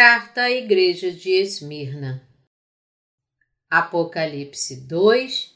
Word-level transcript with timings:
Carta 0.00 0.42
à 0.42 0.50
Igreja 0.52 1.10
de 1.10 1.32
Esmirna 1.32 2.22
Apocalipse 3.68 4.76
2, 4.86 5.52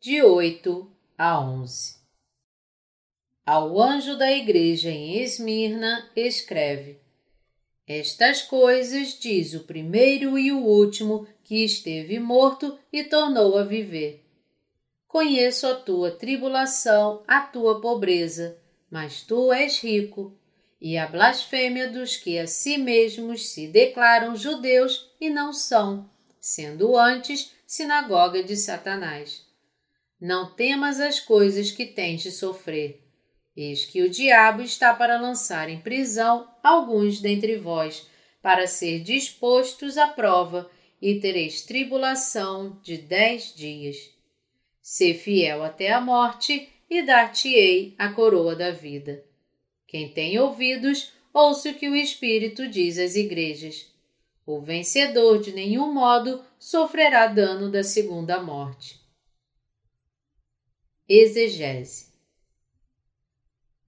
de 0.00 0.22
8 0.22 0.88
a 1.18 1.40
11 1.40 1.96
Ao 3.44 3.82
anjo 3.82 4.16
da 4.16 4.30
igreja 4.30 4.90
em 4.90 5.20
Esmirna 5.20 6.08
escreve 6.14 7.00
Estas 7.84 8.42
coisas 8.42 9.18
diz 9.18 9.54
o 9.54 9.64
primeiro 9.64 10.38
e 10.38 10.52
o 10.52 10.64
último 10.64 11.26
que 11.42 11.64
esteve 11.64 12.20
morto 12.20 12.78
e 12.92 13.02
tornou 13.02 13.58
a 13.58 13.64
viver. 13.64 14.24
Conheço 15.08 15.66
a 15.66 15.74
tua 15.74 16.12
tribulação, 16.12 17.24
a 17.26 17.40
tua 17.40 17.80
pobreza, 17.80 18.56
mas 18.88 19.22
tu 19.22 19.52
és 19.52 19.82
rico 19.82 20.39
e 20.80 20.96
a 20.96 21.06
blasfêmia 21.06 21.88
dos 21.88 22.16
que 22.16 22.38
a 22.38 22.46
si 22.46 22.78
mesmos 22.78 23.50
se 23.50 23.66
declaram 23.66 24.34
judeus 24.34 25.10
e 25.20 25.28
não 25.28 25.52
são, 25.52 26.08
sendo 26.40 26.96
antes 26.96 27.52
sinagoga 27.66 28.42
de 28.42 28.56
Satanás. 28.56 29.46
Não 30.20 30.50
temas 30.54 30.98
as 30.98 31.20
coisas 31.20 31.70
que 31.70 31.86
tens 31.86 32.22
de 32.22 32.30
sofrer. 32.32 33.02
Eis 33.56 33.84
que 33.84 34.02
o 34.02 34.08
diabo 34.08 34.62
está 34.62 34.94
para 34.94 35.20
lançar 35.20 35.68
em 35.68 35.80
prisão 35.80 36.48
alguns 36.62 37.20
dentre 37.20 37.56
vós, 37.56 38.06
para 38.42 38.66
ser 38.66 39.00
dispostos 39.00 39.98
à 39.98 40.06
prova, 40.06 40.70
e 41.00 41.18
tereis 41.18 41.62
tribulação 41.62 42.78
de 42.82 42.98
dez 42.98 43.54
dias. 43.54 43.96
Sê 44.82 45.14
fiel 45.14 45.62
até 45.62 45.92
a 45.92 46.00
morte, 46.00 46.68
e 46.88 47.02
dar-te-ei 47.02 47.94
a 47.96 48.08
coroa 48.12 48.56
da 48.56 48.72
vida. 48.72 49.24
Quem 49.90 50.08
tem 50.08 50.38
ouvidos, 50.38 51.12
ouça 51.34 51.70
o 51.70 51.74
que 51.74 51.88
o 51.88 51.96
Espírito 51.96 52.68
diz 52.68 52.96
às 52.96 53.16
igrejas. 53.16 53.92
O 54.46 54.60
vencedor 54.60 55.40
de 55.40 55.52
nenhum 55.52 55.92
modo 55.92 56.44
sofrerá 56.60 57.26
dano 57.26 57.68
da 57.68 57.82
segunda 57.82 58.40
morte. 58.40 59.00
Exegese. 61.08 62.06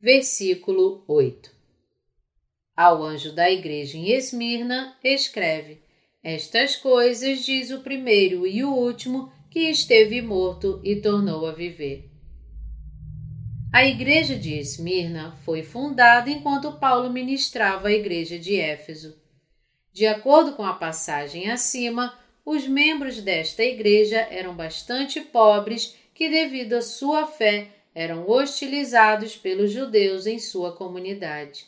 Versículo 0.00 1.05
8. 1.06 1.55
Ao 2.77 3.00
anjo 3.00 3.33
da 3.33 3.48
igreja 3.48 3.97
em 3.97 4.11
Esmirna, 4.11 4.98
escreve: 5.05 5.84
Estas 6.20 6.75
coisas 6.75 7.44
diz 7.44 7.70
o 7.70 7.81
primeiro 7.81 8.44
e 8.44 8.64
o 8.64 8.75
último 8.75 9.33
que 9.48 9.70
esteve 9.70 10.20
morto 10.20 10.81
e 10.83 10.97
tornou 10.97 11.47
a 11.47 11.53
viver. 11.53 12.11
A 13.75 13.87
igreja 13.87 14.37
de 14.37 14.53
Esmirna 14.59 15.34
foi 15.47 15.62
fundada 15.62 16.28
enquanto 16.28 16.78
Paulo 16.78 17.11
ministrava 17.11 17.89
a 17.89 17.92
igreja 17.92 18.39
de 18.39 18.55
Éfeso. 18.55 19.19
De 19.91 20.06
acordo 20.06 20.53
com 20.53 20.62
a 20.62 20.75
passagem 20.75 21.51
acima, 21.51 22.15
os 22.45 22.67
membros 22.67 23.23
desta 23.23 23.65
igreja 23.65 24.19
eram 24.31 24.55
bastante 24.55 25.23
pobres 25.23 25.97
que, 26.12 26.28
devido 26.28 26.75
à 26.75 26.83
sua 26.83 27.27
fé, 27.27 27.69
eram 27.95 28.28
hostilizados 28.28 29.37
pelos 29.37 29.73
judeus 29.73 30.27
em 30.27 30.39
sua 30.39 30.77
comunidade. 30.77 31.65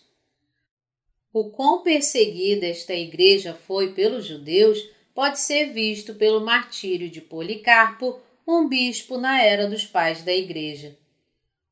O 1.32 1.48
quão 1.52 1.82
perseguida 1.82 2.66
esta 2.66 2.92
igreja 2.92 3.54
foi 3.54 3.94
pelos 3.94 4.26
judeus 4.26 4.78
pode 5.14 5.40
ser 5.40 5.72
visto 5.72 6.14
pelo 6.16 6.44
martírio 6.44 7.08
de 7.08 7.22
Policarpo, 7.22 8.20
um 8.46 8.68
bispo 8.68 9.16
na 9.16 9.42
era 9.42 9.66
dos 9.66 9.86
pais 9.86 10.22
da 10.22 10.34
igreja. 10.34 10.98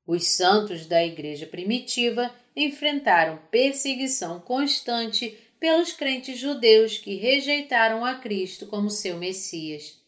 Os 0.07 0.27
santos 0.29 0.87
da 0.87 1.05
Igreja 1.05 1.47
primitiva 1.47 2.35
enfrentaram 2.57 3.39
perseguição 3.51 4.41
constante 4.41 5.39
pelos 5.61 5.93
crentes 5.93 6.39
judeus 6.39 6.99
que 6.99 7.15
rejeitaram 7.15 8.05
a 8.05 8.17
Cristo 8.17 8.67
como 8.67 8.91
seu 8.91 9.17
Messias. 9.17 10.01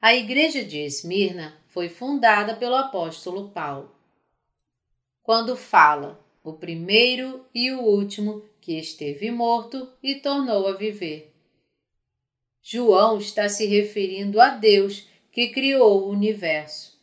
A 0.00 0.14
Igreja 0.14 0.64
de 0.64 0.78
Esmirna 0.80 1.56
foi 1.68 1.88
fundada 1.88 2.56
pelo 2.56 2.74
apóstolo 2.74 3.50
Paulo. 3.50 3.94
Quando 5.22 5.56
fala 5.56 6.22
o 6.42 6.52
primeiro 6.52 7.46
e 7.54 7.72
o 7.72 7.80
último 7.80 8.44
que 8.60 8.78
esteve 8.78 9.30
morto 9.30 9.90
e 10.02 10.16
tornou 10.16 10.66
a 10.66 10.72
viver. 10.72 11.32
João 12.60 13.18
está 13.18 13.48
se 13.48 13.66
referindo 13.66 14.40
a 14.40 14.50
Deus 14.50 15.06
que 15.32 15.48
criou 15.48 16.02
o 16.02 16.10
universo. 16.10 16.93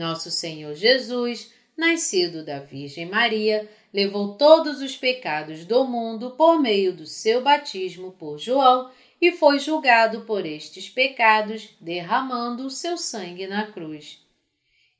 Nosso 0.00 0.30
Senhor 0.30 0.74
Jesus, 0.74 1.52
nascido 1.76 2.42
da 2.42 2.58
Virgem 2.58 3.04
Maria, 3.04 3.68
levou 3.92 4.32
todos 4.32 4.80
os 4.80 4.96
pecados 4.96 5.66
do 5.66 5.84
mundo 5.84 6.30
por 6.38 6.58
meio 6.58 6.90
do 6.90 7.04
seu 7.04 7.42
batismo 7.42 8.10
por 8.12 8.38
João 8.38 8.90
e 9.20 9.30
foi 9.30 9.58
julgado 9.58 10.22
por 10.22 10.46
estes 10.46 10.88
pecados, 10.88 11.68
derramando 11.78 12.64
o 12.64 12.70
seu 12.70 12.96
sangue 12.96 13.46
na 13.46 13.70
cruz. 13.70 14.18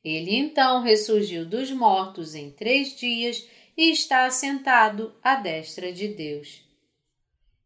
Ele 0.04 0.36
então 0.36 0.82
ressurgiu 0.82 1.46
dos 1.46 1.70
mortos 1.70 2.34
em 2.34 2.50
três 2.50 2.94
dias 2.94 3.48
e 3.74 3.90
está 3.90 4.26
assentado 4.26 5.14
à 5.22 5.36
destra 5.36 5.90
de 5.90 6.08
Deus. 6.08 6.62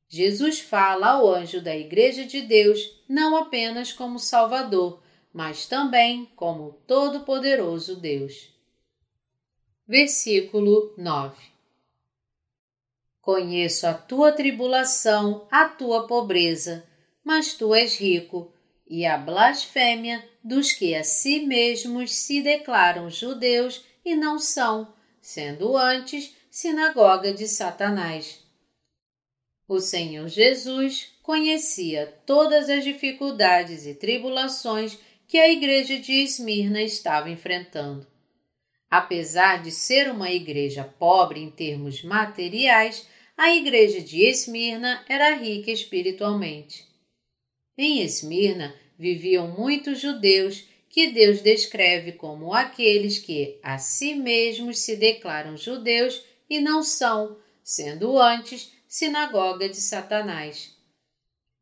Jesus 0.09 0.61
fala 0.61 1.09
ao 1.09 1.35
anjo 1.35 1.61
da 1.61 1.77
Igreja 1.77 2.25
de 2.25 2.43
Deus 2.43 3.03
não 3.09 3.37
apenas 3.37 3.93
como 3.93 4.21
Salvador, 4.21 5.03
mas 5.35 5.67
também 5.67 6.31
como 6.37 6.81
Todo-Poderoso 6.87 7.97
Deus. 7.97 8.55
Versículo 9.87 10.95
9 10.97 11.37
Conheço 13.21 13.87
a 13.87 13.95
tua 13.95 14.31
tribulação, 14.31 15.49
a 15.51 15.69
tua 15.69 16.07
pobreza, 16.07 16.87
mas 17.25 17.55
tu 17.55 17.75
és 17.75 17.99
rico, 17.99 18.53
e 18.87 19.05
a 19.05 19.19
blasfêmia 19.19 20.25
dos 20.43 20.73
que 20.73 20.95
a 20.95 21.03
si 21.03 21.41
mesmos 21.41 22.15
se 22.15 22.41
declaram 22.41 23.11
judeus 23.11 23.85
e 24.05 24.15
não 24.15 24.39
são, 24.39 24.95
sendo 25.21 25.77
antes 25.77 26.37
sinagoga 26.51 27.33
de 27.33 27.49
Satanás. 27.49 28.45
O 29.67 29.81
Senhor 29.81 30.29
Jesus 30.29 31.15
conhecia 31.23 32.07
todas 32.27 32.69
as 32.69 32.85
dificuldades 32.85 33.87
e 33.87 33.95
tribulações 33.95 34.99
que 35.27 35.39
a 35.39 35.49
igreja 35.49 35.99
de 35.99 36.13
Esmirna 36.13 36.83
estava 36.83 37.31
enfrentando. 37.31 38.07
Apesar 38.91 39.63
de 39.63 39.71
ser 39.71 40.11
uma 40.11 40.31
igreja 40.31 40.85
pobre 40.85 41.41
em 41.41 41.51
termos 41.51 42.03
materiais, 42.03 43.09
a 43.37 43.53
igreja 43.53 44.01
de 44.01 44.23
Esmirna 44.23 45.05
era 45.09 45.35
rica 45.35 45.71
espiritualmente. 45.71 46.87
Em 47.77 48.03
Esmirna 48.03 48.75
viviam 48.97 49.49
muitos 49.49 50.01
judeus 50.01 50.65
que 50.89 51.09
Deus 51.09 51.41
descreve 51.43 52.13
como 52.13 52.55
aqueles 52.55 53.19
que 53.19 53.59
a 53.63 53.79
si 53.79 54.15
mesmos 54.15 54.79
se 54.79 54.95
declaram 54.95 55.57
judeus 55.57 56.25
e 56.49 56.61
não 56.61 56.85
são, 56.85 57.37
sendo 57.65 58.17
antes 58.17 58.73
sinagoga 58.87 59.69
de 59.69 59.81
Satanás. 59.81 60.73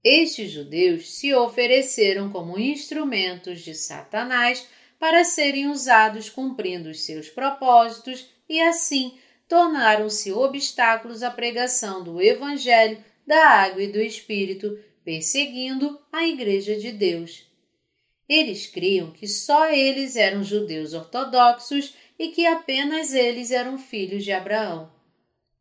Estes 0.04 0.50
judeus 0.50 1.14
se 1.14 1.32
ofereceram 1.32 2.30
como 2.30 2.58
instrumentos 2.58 3.60
de 3.60 3.74
Satanás 3.74 4.66
para 4.98 5.24
serem 5.24 5.68
usados 5.68 6.28
cumprindo 6.28 6.90
os 6.90 7.02
seus 7.02 7.28
propósitos 7.28 8.28
e 8.48 8.60
assim 8.60 9.16
tornaram-se 9.48 10.32
obstáculos 10.32 11.22
à 11.22 11.30
pregação 11.30 12.02
do 12.02 12.20
Evangelho 12.20 13.02
da 13.26 13.48
Água 13.48 13.82
e 13.82 13.92
do 13.92 14.00
Espírito, 14.00 14.78
perseguindo 15.04 16.00
a 16.10 16.26
Igreja 16.26 16.77
de 16.77 16.91
Deus. 16.91 17.47
Eles 18.28 18.66
criam 18.66 19.10
que 19.10 19.28
só 19.28 19.68
eles 19.71 20.16
eram 20.16 20.42
judeus 20.42 20.94
ortodoxos 20.94 21.94
e 22.18 22.28
que 22.28 22.47
apenas 22.47 23.12
eles 23.12 23.50
eram 23.50 23.78
filhos 23.78 24.24
de 24.24 24.32
Abraão. 24.32 24.91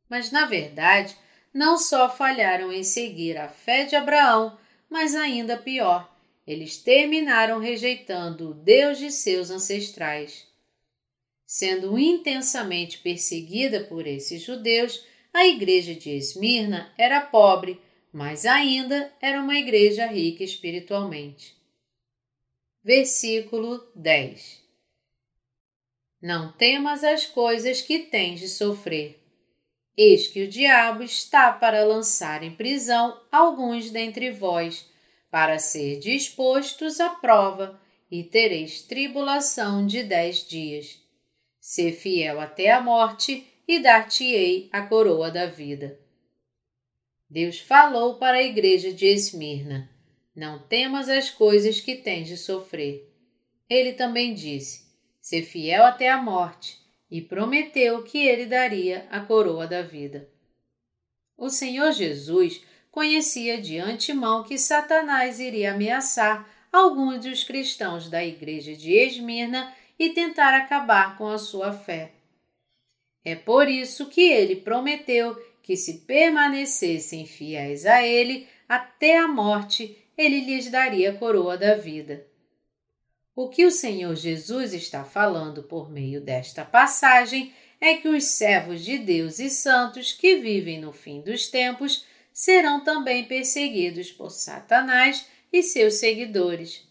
Mas, 0.10 0.32
na 0.32 0.46
verdade, 0.46 1.16
não 1.54 1.78
só 1.78 2.10
falharam 2.10 2.72
em 2.72 2.84
seguir 2.84 3.38
a 3.38 3.50
fé 3.50 3.84
de 3.86 3.96
Abraão, 3.96 4.58
mas 4.90 5.16
ainda 5.16 5.58
pior, 5.58 6.10
eles 6.48 6.78
terminaram 6.78 7.60
rejeitando 7.60 8.52
o 8.52 8.54
Deus 8.54 8.98
de 8.98 9.12
seus 9.12 9.52
ancestrais. 9.52 10.48
Sendo 11.46 11.98
intensamente 12.00 12.98
perseguida 13.00 13.84
por 13.84 14.08
esses 14.08 14.42
judeus, 14.42 15.06
a 15.34 15.46
igreja 15.46 15.94
de 15.94 16.10
Esmirna 16.12 16.94
era 16.98 17.22
pobre, 17.22 17.80
mas 18.12 18.46
ainda 18.46 19.14
era 19.22 19.42
uma 19.42 19.58
igreja 19.58 20.06
rica 20.08 20.44
espiritualmente. 20.44 21.56
Versículo 22.84 23.86
10 23.96 24.62
Não 26.22 26.52
temas 26.54 27.04
as 27.04 27.26
coisas 27.26 27.82
que 27.82 28.00
tens 28.00 28.40
de 28.40 28.50
sofrer 28.50 29.21
Eis 29.98 30.28
que 30.28 30.44
o 30.44 30.48
diabo 30.48 31.04
está 31.04 31.52
para 31.52 31.84
lançar 31.84 32.44
em 32.44 32.56
prisão 32.56 33.20
alguns 33.32 33.92
dentre 33.92 34.32
vós, 34.32 34.90
para 35.30 35.60
ser 35.60 36.00
dispostos 36.00 37.00
à 37.00 37.10
prova, 37.10 37.80
e 38.10 38.24
tereis 38.24 38.82
tribulação 38.82 39.86
de 39.86 40.04
dez 40.04 40.48
dias. 40.48 41.00
Sê 41.60 41.92
fiel 41.92 42.40
até 42.40 42.72
a 42.72 42.82
morte, 42.82 43.48
e 43.68 43.80
dar-te-ei 43.80 44.70
a 44.72 44.82
coroa 44.82 45.32
da 45.32 45.46
vida. 45.46 45.98
Deus 47.30 47.60
falou 47.60 48.16
para 48.16 48.38
a 48.38 48.44
igreja 48.44 48.92
de 48.92 49.06
Esmirna: 49.06 49.90
Não 50.36 50.60
temas 50.60 51.08
as 51.08 51.30
coisas 51.30 51.80
que 51.80 51.96
tens 51.96 52.28
de 52.28 52.36
sofrer. 52.36 53.10
Ele 53.70 53.94
também 53.94 54.34
disse: 54.34 54.84
Ser 55.22 55.44
fiel 55.44 55.86
até 55.86 56.10
a 56.10 56.22
morte, 56.22 56.81
e 57.12 57.22
prometeu 57.22 58.02
que 58.04 58.26
ele 58.26 58.46
daria 58.46 59.06
a 59.12 59.20
coroa 59.20 59.68
da 59.68 59.82
vida. 59.82 60.30
O 61.38 61.50
Senhor 61.50 61.92
Jesus 61.92 62.64
conhecia 62.90 63.62
de 63.62 63.78
antemão 63.78 64.44
que 64.44 64.58
Satanás 64.58 65.40
iria 65.40 65.74
ameaçar 65.74 66.50
alguns 66.72 67.26
dos 67.26 67.44
cristãos 67.44 68.10
da 68.10 68.24
igreja 68.24 68.74
de 68.74 68.94
Esmirna 68.94 69.76
e 70.00 70.10
tentar 70.10 70.56
acabar 70.56 71.18
com 71.18 71.28
a 71.28 71.38
sua 71.38 71.74
fé. 71.74 72.14
É 73.24 73.36
por 73.36 73.68
isso 73.68 74.08
que 74.08 74.22
ele 74.22 74.56
prometeu 74.56 75.36
que, 75.62 75.76
se 75.76 76.00
permanecessem 76.00 77.26
fiéis 77.26 77.86
a 77.86 78.02
ele 78.02 78.48
até 78.68 79.18
a 79.18 79.28
morte, 79.28 79.98
ele 80.18 80.42
lhes 80.42 80.72
daria 80.72 81.12
a 81.12 81.18
coroa 81.18 81.58
da 81.58 81.76
vida. 81.76 82.26
O 83.36 83.48
que 83.48 83.66
o 83.66 83.72
Senhor 83.72 84.16
Jesus 84.16 84.74
está 84.74 85.06
falando 85.06 85.64
por 85.64 85.90
meio 85.90 86.20
desta 86.20 86.66
passagem 86.66 87.54
é 87.80 87.96
que 87.96 88.10
os 88.10 88.26
servos 88.26 88.84
de 88.84 88.98
Deus 88.98 89.40
e 89.40 89.50
santos 89.50 90.12
que 90.12 90.36
vivem 90.36 90.80
no 90.80 90.92
fim 90.92 91.22
dos 91.22 91.48
tempos 91.48 92.06
serão 92.34 92.84
também 92.84 93.26
perseguidos 93.26 94.12
por 94.12 94.30
Satanás 94.30 95.26
e 95.52 95.64
seus 95.64 95.96
seguidores. 95.96 96.88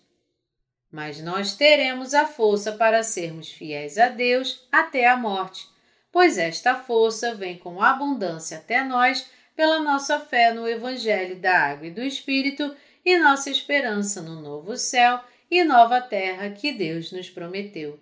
Mas 0.91 1.21
nós 1.21 1.55
teremos 1.55 2.15
a 2.15 2.27
força 2.27 2.73
para 2.73 3.03
sermos 3.03 3.51
fiéis 3.51 3.99
a 3.99 4.09
Deus 4.09 4.67
até 4.73 5.07
a 5.07 5.17
morte, 5.17 5.69
pois 6.11 6.39
esta 6.39 6.75
força 6.75 7.35
vem 7.35 7.57
com 7.59 7.83
abundância 7.83 8.59
até 8.59 8.83
nós 8.83 9.27
pela 9.55 9.79
nossa 9.79 10.19
fé 10.19 10.53
no 10.53 10.67
Evangelho 10.67 11.37
da 11.37 11.57
Água 11.57 11.87
e 11.87 11.91
do 11.91 12.03
Espírito 12.03 12.75
e 13.05 13.19
nossa 13.19 13.51
esperança 13.51 14.21
no 14.21 14.41
novo 14.41 14.77
céu 14.77 15.23
e 15.51 15.65
nova 15.65 16.01
terra 16.01 16.51
que 16.51 16.73
Deus 16.73 17.11
nos 17.11 17.29
prometeu. 17.29 17.99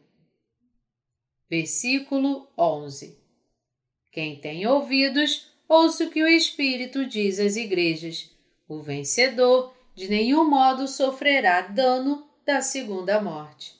Versículo 1.48 2.46
11 2.58 3.18
Quem 4.12 4.38
tem 4.38 4.66
ouvidos, 4.66 5.50
ouça 5.66 6.04
o 6.04 6.10
que 6.10 6.22
o 6.22 6.28
Espírito 6.28 7.06
diz 7.06 7.40
às 7.40 7.56
igrejas. 7.56 8.30
O 8.68 8.82
vencedor 8.82 9.74
de 9.94 10.08
nenhum 10.08 10.48
modo 10.48 10.86
sofrerá 10.86 11.62
dano 11.62 12.28
da 12.44 12.60
segunda 12.60 13.20
morte. 13.20 13.74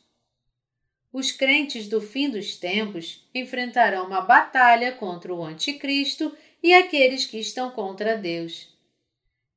Os 1.13 1.31
crentes 1.33 1.89
do 1.89 2.01
fim 2.01 2.31
dos 2.31 2.57
tempos 2.57 3.29
enfrentarão 3.35 4.07
uma 4.07 4.21
batalha 4.21 4.93
contra 4.93 5.35
o 5.35 5.45
Anticristo 5.45 6.37
e 6.63 6.75
aqueles 6.75 7.25
que 7.25 7.39
estão 7.39 7.71
contra 7.71 8.17
Deus. 8.17 8.78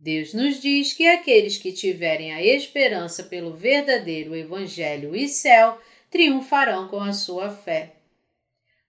Deus 0.02 0.34
nos 0.34 0.60
diz 0.60 0.94
que 0.94 1.08
aqueles 1.08 1.58
que 1.58 1.72
tiverem 1.72 2.34
a 2.34 2.44
esperança 2.44 3.24
pelo 3.24 3.54
verdadeiro 3.54 4.36
Evangelho 4.36 5.16
e 5.16 5.28
céu 5.28 5.80
triunfarão 6.10 6.88
com 6.88 7.00
a 7.00 7.14
sua 7.14 7.52
fé. 7.52 7.98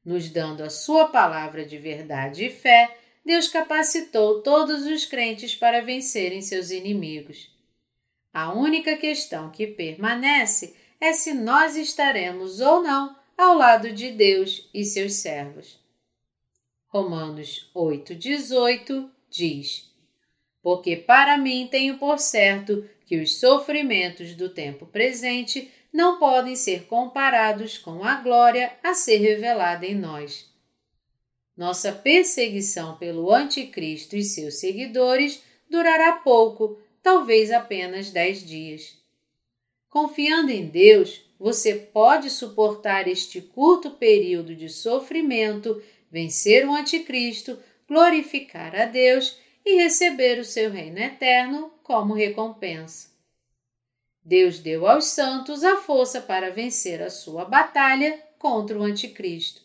Nos 0.03 0.31
dando 0.31 0.63
a 0.63 0.71
sua 0.71 1.09
palavra 1.09 1.67
de 1.67 1.77
verdade 1.77 2.47
e 2.47 2.51
fé, 2.51 2.97
Deus 3.23 3.47
capacitou 3.47 4.41
todos 4.41 4.87
os 4.87 5.05
crentes 5.05 5.55
para 5.55 5.83
vencerem 5.83 6.41
seus 6.41 6.71
inimigos. 6.71 7.55
A 8.33 8.55
única 8.55 8.97
questão 8.97 9.51
que 9.51 9.67
permanece 9.67 10.75
é 10.99 11.13
se 11.13 11.35
nós 11.35 11.77
estaremos 11.77 12.59
ou 12.59 12.83
não 12.83 13.15
ao 13.37 13.55
lado 13.55 13.93
de 13.93 14.11
Deus 14.13 14.67
e 14.73 14.83
seus 14.83 15.17
servos. 15.17 15.79
Romanos 16.89 17.71
8,18 17.75 19.11
diz: 19.29 19.92
porque 20.63 20.97
para 20.97 21.37
mim 21.37 21.69
tenho 21.71 21.99
por 21.99 22.19
certo 22.19 22.89
que 23.05 23.19
os 23.19 23.39
sofrimentos 23.39 24.35
do 24.35 24.49
tempo 24.49 24.87
presente 24.87 25.71
não 25.93 26.19
podem 26.19 26.57
ser 26.57 26.85
comparados 26.87 27.77
com 27.77 28.03
a 28.05 28.15
glória 28.15 28.73
a 28.83 28.95
ser 28.95 29.19
revelada 29.19 29.85
em 29.85 29.95
nós. 29.95 30.51
Nossa 31.55 31.93
perseguição 31.93 32.97
pelo 32.97 33.31
Anticristo 33.33 34.17
e 34.17 34.23
seus 34.23 34.55
seguidores 34.55 35.43
durará 35.69 36.13
pouco, 36.13 36.81
talvez 37.03 37.51
apenas 37.51 38.11
dez 38.11 38.43
dias. 38.43 38.97
Confiando 39.91 40.51
em 40.51 40.67
Deus, 40.67 41.23
você 41.39 41.75
pode 41.75 42.31
suportar 42.31 43.07
este 43.07 43.43
curto 43.43 43.91
período 43.91 44.57
de 44.57 44.71
sofrimento, 44.71 45.83
vencer 46.11 46.67
o 46.67 46.73
Anticristo, 46.73 47.59
glorificar 47.87 48.75
a 48.75 48.87
Deus 48.87 49.37
e 49.65 49.77
receber 49.77 50.39
o 50.39 50.45
seu 50.45 50.71
reino 50.71 50.99
eterno 50.99 51.73
como 51.83 52.15
recompensa. 52.15 53.11
Deus 54.25 54.59
deu 54.59 54.87
aos 54.87 55.07
santos 55.07 55.65
a 55.65 55.77
força 55.77 56.21
para 56.21 56.51
vencer 56.51 57.03
a 57.03 57.11
sua 57.11 57.45
batalha 57.45 58.21
contra 58.39 58.79
o 58.79 58.83
Anticristo. 58.83 59.63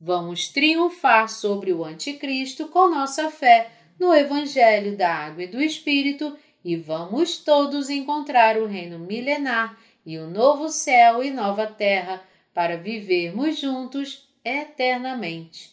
Vamos 0.00 0.48
triunfar 0.48 1.28
sobre 1.28 1.72
o 1.72 1.84
Anticristo 1.84 2.68
com 2.68 2.88
nossa 2.88 3.30
fé 3.30 3.70
no 3.98 4.12
Evangelho 4.12 4.96
da 4.96 5.12
Água 5.12 5.44
e 5.44 5.48
do 5.48 5.62
Espírito 5.62 6.36
e 6.64 6.76
vamos 6.76 7.38
todos 7.38 7.90
encontrar 7.90 8.56
o 8.56 8.66
reino 8.66 8.98
milenar 8.98 9.78
e 10.04 10.18
o 10.18 10.28
novo 10.28 10.68
céu 10.68 11.22
e 11.22 11.30
nova 11.30 11.66
terra 11.66 12.22
para 12.52 12.76
vivermos 12.76 13.58
juntos 13.58 14.28
eternamente. 14.44 15.72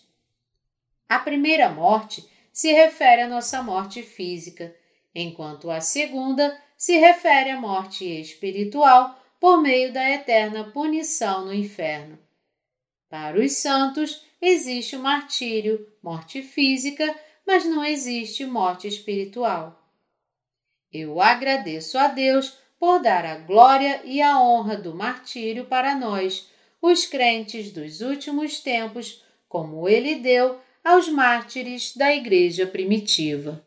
A 1.07 1.19
primeira 1.19 1.69
morte 1.69 2.27
se 2.59 2.73
refere 2.73 3.21
à 3.21 3.27
nossa 3.29 3.63
morte 3.63 4.03
física, 4.03 4.75
enquanto 5.15 5.71
a 5.71 5.79
segunda 5.79 6.61
se 6.75 6.97
refere 6.97 7.51
à 7.51 7.57
morte 7.57 8.03
espiritual 8.03 9.17
por 9.39 9.61
meio 9.61 9.93
da 9.93 10.09
eterna 10.09 10.65
punição 10.65 11.45
no 11.45 11.53
inferno. 11.53 12.19
Para 13.07 13.39
os 13.39 13.53
santos, 13.53 14.25
existe 14.41 14.97
o 14.97 14.99
martírio, 14.99 15.87
morte 16.03 16.41
física, 16.41 17.17
mas 17.47 17.63
não 17.63 17.81
existe 17.81 18.45
morte 18.45 18.89
espiritual. 18.89 19.81
Eu 20.91 21.21
agradeço 21.21 21.97
a 21.97 22.09
Deus 22.09 22.57
por 22.77 22.99
dar 22.99 23.25
a 23.25 23.35
glória 23.35 24.01
e 24.03 24.21
a 24.21 24.37
honra 24.37 24.75
do 24.75 24.93
martírio 24.93 25.63
para 25.63 25.95
nós, 25.95 26.51
os 26.81 27.05
crentes 27.05 27.71
dos 27.71 28.01
últimos 28.01 28.59
tempos, 28.59 29.23
como 29.47 29.87
ele 29.87 30.15
deu 30.15 30.59
aos 30.83 31.07
mártires 31.07 31.95
da 31.95 32.13
Igreja 32.13 32.65
primitiva. 32.65 33.63